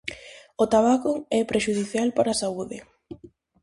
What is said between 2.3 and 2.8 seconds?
a saúde.